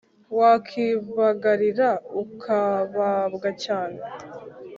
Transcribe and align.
Wakibagarira 0.39 1.89
ukababwa 2.21 3.49
cyane 3.63 3.99